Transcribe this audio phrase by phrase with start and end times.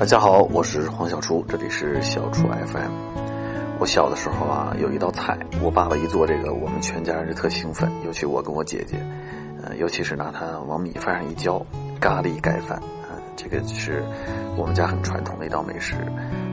[0.00, 2.90] 大家好，我是黄小厨，这里是小厨 FM。
[3.78, 8.96] 我小的时候啊，有一道菜，我爸爸一做这个，我们全家人就特兴奋，尤其我跟我姐姐，
[9.62, 11.60] 呃，尤其是拿它往米饭上一浇，
[12.00, 14.02] 咖喱盖饭啊，这个是
[14.56, 15.94] 我们家很传统的一道美食。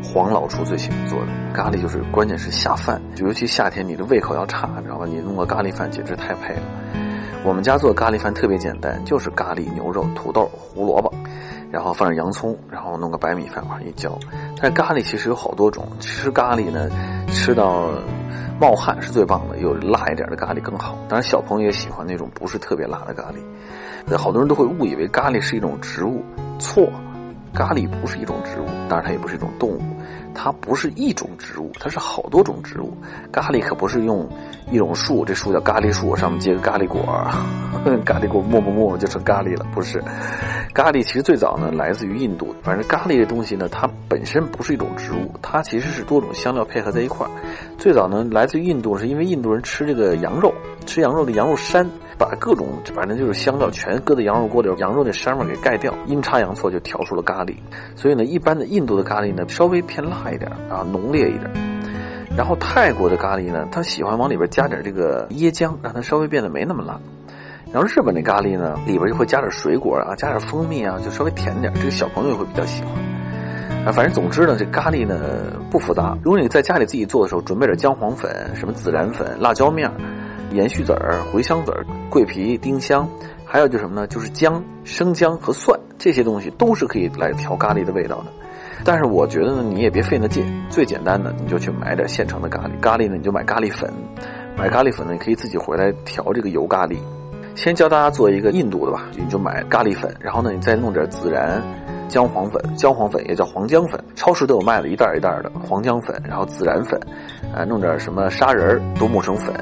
[0.04, 5.05] 黄老厨最喜欢做的咖喱，就是关键是下饭，就尤其夏天你的胃口要差，你知道吧？
[5.07, 6.64] 你弄个咖喱饭简直太配了。
[7.45, 11.09] 我们家做咖喱饭特别简单，就是咖喱、牛肉、土豆、胡萝卜。
[11.71, 14.18] 然后放点洋葱，然后弄个白米饭往上一浇。
[14.62, 16.90] 但咖喱其实有好多种，吃咖喱呢，
[17.28, 17.90] 吃到
[18.60, 20.98] 冒汗是最棒的，有辣一点的咖喱更好。
[21.07, 23.36] 当然小朋友也喜欢那种不是特别辣的咖喱。
[24.06, 26.24] 那好多人都会误以为咖喱是一种植物，
[26.57, 26.90] 错，
[27.57, 29.82] 咖喱不是一种植物，当然它也不是一种动物。
[30.36, 32.95] 它不是一种植物，它是好多种植物。
[33.31, 34.30] 咖喱可不是用
[34.72, 37.02] 一种树，这树叫咖喱树，上面结个咖喱果，
[38.06, 39.66] 咖喱果磨磨磨就成咖喱了。
[39.73, 40.00] 不是，
[40.72, 42.53] 咖喱其实最早呢来自于印度。
[42.62, 47.31] 反正咖喱这东西呢，它本身不是一种植物，它其实是多种香料配合在一块儿。
[47.80, 50.53] 最早呢来自于印度，是因为印度人吃这个羊肉，
[50.86, 51.84] 吃羊肉的羊肉膻。
[52.18, 57.56] 把各种反正就是香料全搁在羊肉锅里，羊肉那膻味给盖掉，阴差阳错就调出了咖喱。
[57.96, 61.52] 所以呢，一般的印度的咖喱呢稍微偏辣一点啊，浓烈一点。
[62.36, 67.00] 然后泰国的咖喱呢，他喜欢往里边加点这个椰浆，让它稍微变得没那么辣。
[67.72, 72.94] 然后日本的咖喱呢，里边就会加点水果啊，加点蜂蜜啊，就稍微甜点，这个小朋友会比较喜欢。
[73.86, 75.20] 啊，反正总之呢，这咖喱呢
[75.70, 76.18] 不复杂。
[76.24, 79.92] 如果你在家里自己做的时候，准备点姜黄粉、什么孜然粉、辣椒面。
[80.58, 83.08] 盐絮籽儿、茴香籽儿、桂皮、丁香，
[83.45, 84.08] 还有就什么呢？
[84.08, 88.25] 就是姜、生姜和蒜这些东西都是可以来调咖喱的味道的。
[88.83, 92.72] 但是我觉得呢，你也别费那劲，最简单的你就去买点现成的咖喱。
[92.81, 93.91] 咖喱呢，你就买咖喱粉，
[94.58, 96.97] 买咖喱粉呢，你可以自己回来调这个油咖喱。
[97.55, 101.61] 先教大家做一个印度的吧，你就买咖喱粉，然后呢，你再弄点孜然、
[102.08, 107.00] 姜黄粉，姜黄粉也叫黄姜粉，超市都有卖的，一袋一袋的黄姜粉，然后孜然粉，
[107.56, 109.53] 啊，弄点什么砂仁都磨成粉。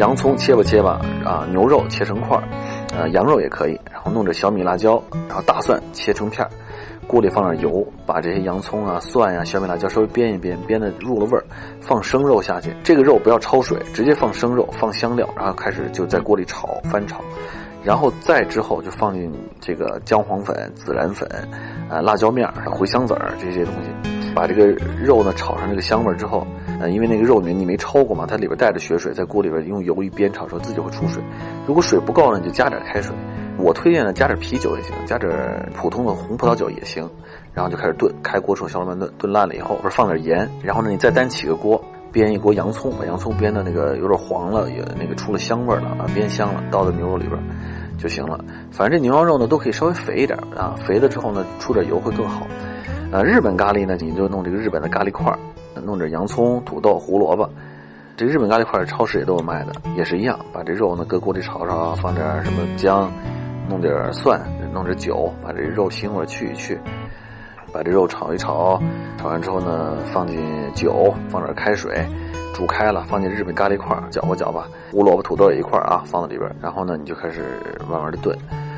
[0.00, 2.42] 洋葱切吧切吧啊，牛肉切成块儿，
[2.96, 6.48] 呃，羊肉也可以，然后弄点小米辣椒，然后大蒜切成片儿，
[7.06, 11.44] 锅里放点油，把这些洋葱啊、蒜呀、小米辣椒稍微煸一煸，煸的入了味儿，
[11.82, 17.20] 放生肉下去，这个肉不要焯水，直接放生肉，放香料，然后开始就在锅里炒翻炒，
[17.84, 19.30] 然后再之后就放进
[19.60, 21.28] 这个姜黄粉、孜然粉，
[21.90, 26.46] 啊，辣椒面、茴香籽儿这些东西，把这个肉呢炒上这个香味儿之后。
[26.80, 31.22] 呃，因为那个肉你你没焯过嘛，它里边带着血水，在锅里边用油一煸炒的时候自己会出水。
[31.66, 33.14] 如果水不够呢，你就加点开水。
[33.58, 35.30] 我推荐呢，加点啤酒也行，加点
[35.74, 37.06] 普通的红葡萄酒也行。
[37.52, 40.48] 然后就开始炖，开锅时候小火慢炖，炖烂了以后，不是放点盐。
[40.62, 41.82] 然后呢，你再单起个锅，
[42.12, 47.38] 煸一锅洋葱，把洋葱煸的那个有点黄了，也那个出了香味了啊，煸香了，倒在牛肉里边
[47.98, 48.42] 就行了。
[48.70, 52.46] 反正这牛羊肉呢都可以稍微肥一点啊，肥了之后呢出点油会更好。
[53.12, 55.36] 呃，日本咖喱呢，你就弄这个日本的咖喱块。
[55.74, 57.48] 弄点洋葱、土豆、胡萝卜，
[58.16, 60.38] 这日本咖喱块超市也都有卖的，也是一样。
[60.52, 63.10] 把这肉呢搁锅里炒炒，放点什么姜，
[63.68, 64.40] 弄点蒜，
[64.72, 66.78] 弄点酒，把这肉腥味去一去。
[67.72, 68.82] 把这肉炒一炒，
[69.16, 70.38] 炒完之后呢，放进
[70.74, 72.04] 酒，放点开水，
[72.52, 74.66] 煮开了，放进日本咖喱块，搅和搅吧。
[74.90, 76.50] 胡萝卜、土豆也一块啊，放到里边。
[76.60, 77.44] 然后呢，你就开始
[77.88, 78.36] 慢慢的炖。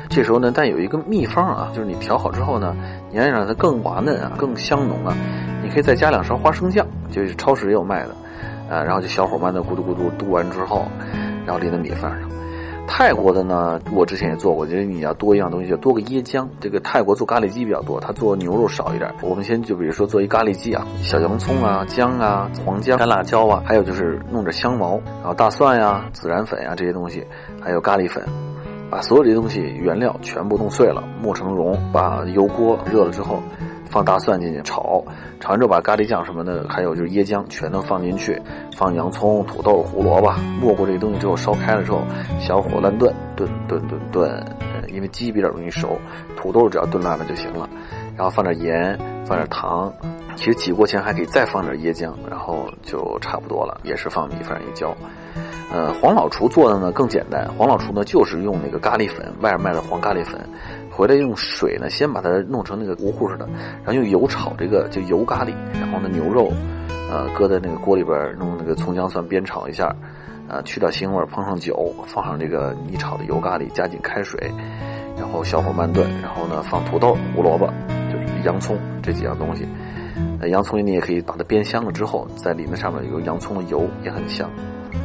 [0.09, 2.75] 这时候呢，但有一个秘方啊，就是你调好之后呢，
[3.09, 5.17] 你要让它更滑嫩啊，更香浓啊，
[5.73, 8.09] 可以再加两勺花生酱，就是超市也有卖的，
[8.69, 10.85] 啊，然后就小火慢的咕嘟咕嘟嘟完之后，
[11.47, 12.29] 然后淋在米饭上。
[12.85, 16.45] 泰国的呢，我之前也做过，就是你要多一样东西，就多个椰浆。
[16.59, 19.11] 这个泰国做咖喱鸡比较多，他做牛肉少一点。
[19.21, 27.25] 我们先就比如说做一咖喱鸡啊，小洋葱啊、姜啊、黄姜、干辣椒啊，还有就是弄点香茅，然后大蒜呀、孜然粉呀这些东西，
[27.61, 28.23] 还有咖喱粉。
[28.91, 31.75] 把所有这些东西原料全部弄碎了，磨成蓉。
[31.91, 33.41] 把油锅热了之后，
[33.93, 35.03] 放大蒜进去炒，
[35.39, 38.41] 炒完之后把咖喱酱什么的，还有就是椰浆全都放进去，
[38.75, 42.01] 放洋葱、土豆、胡萝卜，没过这些东西之后，烧开了之后，
[42.39, 44.43] 小火乱炖，炖炖炖炖。
[44.87, 45.97] 因为鸡比较容易熟，
[46.35, 47.69] 土豆只要炖烂了就行了。
[48.15, 49.93] 然后放点盐，放点糖。
[50.35, 54.95] 其实起锅前还可以再放点椰浆，然后就差不多了，也是放米饭一浇。
[55.71, 57.47] 呃，黄老厨做的呢更简单。
[57.57, 60.39] 黄老厨呢就是用那个咖喱粉，外面卖的黄咖喱粉，
[60.95, 63.47] 回来用水呢先把它弄成那个糊糊似的，
[63.83, 66.51] 然后用油炒这个就油咖喱，然后呢牛肉，
[67.09, 69.93] 呃搁在那个锅里边弄那个葱姜蒜煸炒一下，
[70.47, 74.39] 呃去掉腥味，碰上酒，放上这个你炒的油咖喱，加进开水，
[75.17, 77.65] 然后小火慢炖，然后呢放土豆、胡萝卜，
[78.11, 79.67] 就是洋葱这几样东西。
[80.47, 84.47] 洋葱你也可以把它煸香了之后，在里面上面有洋葱的油也很香。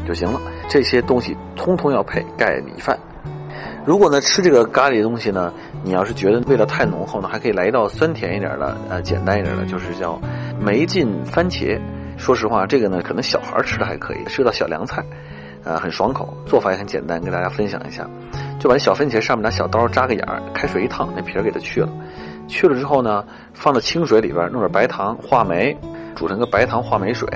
[0.06, 0.38] 就行了，
[0.68, 2.98] 这些东西通通要配盖米饭。
[3.88, 5.50] 如果呢吃这个咖喱东西呢，
[5.82, 10.20] 你要是觉得味道太浓厚呢，还可以来一道酸甜一点的，呃，简单一点的，就是叫
[10.60, 11.80] 梅浸番茄。
[12.18, 15.02] 说实话，这个呢可能小孩吃的还可以，是道小凉菜，
[15.64, 18.06] 呃，很爽口，做法也很简单，跟大家分享一下。
[18.60, 21.88] 就把小番茄上面拿小刀扎个眼儿，开水一烫，那皮儿给它去了。
[22.46, 23.24] 去了之后呢，
[23.54, 25.74] 放到清水里边，弄点白糖、话梅，
[26.14, 27.26] 煮成个白糖话梅水，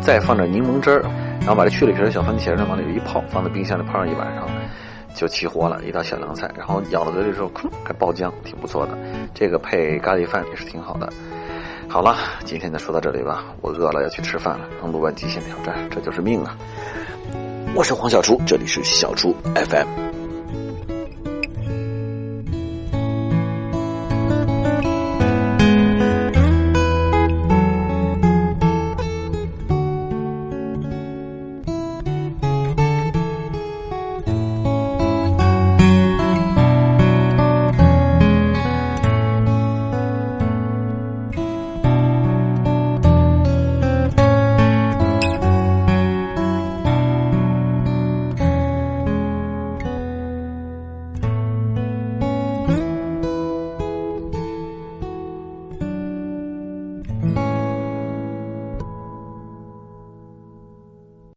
[0.00, 1.02] 再放点柠檬汁儿，
[1.38, 4.48] 然后把这去了皮的小番茄呢往里头一泡，放在冰箱里泡上一晚上，
[5.14, 6.50] 就起活了，一道小凉菜。
[6.56, 8.96] 然后咬到嘴里时候，吭，还爆浆，挺不错的。
[9.34, 11.12] 这个配咖喱饭也是挺好的。
[11.88, 14.66] 好了，今天就说到这里吧，我饿了要去吃饭了。
[14.80, 16.56] 能录完极限挑战，这就是命啊！
[17.74, 20.21] 我是黄小厨，这里是小厨 FM。